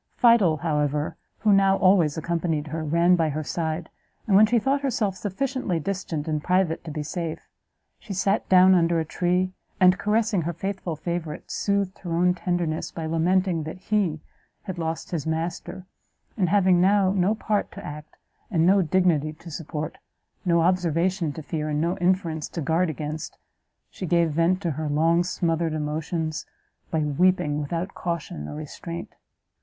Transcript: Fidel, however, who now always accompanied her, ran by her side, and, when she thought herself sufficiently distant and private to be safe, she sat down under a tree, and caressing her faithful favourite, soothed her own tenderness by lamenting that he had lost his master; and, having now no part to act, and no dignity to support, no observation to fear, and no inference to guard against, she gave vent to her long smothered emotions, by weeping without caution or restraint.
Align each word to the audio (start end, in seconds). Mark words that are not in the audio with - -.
Fidel, 0.17 0.57
however, 0.57 1.15
who 1.41 1.53
now 1.53 1.77
always 1.77 2.17
accompanied 2.17 2.65
her, 2.69 2.83
ran 2.83 3.15
by 3.15 3.29
her 3.29 3.43
side, 3.43 3.87
and, 4.25 4.35
when 4.35 4.47
she 4.47 4.57
thought 4.57 4.81
herself 4.81 5.15
sufficiently 5.15 5.79
distant 5.79 6.27
and 6.27 6.43
private 6.43 6.83
to 6.83 6.89
be 6.89 7.03
safe, 7.03 7.47
she 7.99 8.11
sat 8.11 8.49
down 8.49 8.73
under 8.73 8.99
a 8.99 9.05
tree, 9.05 9.51
and 9.79 9.99
caressing 9.99 10.41
her 10.41 10.53
faithful 10.53 10.95
favourite, 10.95 11.51
soothed 11.51 11.99
her 11.99 12.15
own 12.15 12.33
tenderness 12.33 12.89
by 12.89 13.05
lamenting 13.05 13.61
that 13.61 13.77
he 13.77 14.19
had 14.63 14.79
lost 14.79 15.11
his 15.11 15.27
master; 15.27 15.85
and, 16.35 16.49
having 16.49 16.81
now 16.81 17.11
no 17.11 17.35
part 17.35 17.71
to 17.71 17.85
act, 17.85 18.17
and 18.49 18.65
no 18.65 18.81
dignity 18.81 19.31
to 19.33 19.51
support, 19.51 19.99
no 20.43 20.61
observation 20.61 21.31
to 21.31 21.43
fear, 21.43 21.69
and 21.69 21.79
no 21.79 21.95
inference 21.99 22.49
to 22.49 22.59
guard 22.59 22.89
against, 22.89 23.37
she 23.91 24.07
gave 24.07 24.31
vent 24.31 24.59
to 24.63 24.71
her 24.71 24.89
long 24.89 25.23
smothered 25.23 25.73
emotions, 25.73 26.47
by 26.89 27.01
weeping 27.01 27.61
without 27.61 27.93
caution 27.93 28.47
or 28.47 28.55
restraint. 28.55 29.13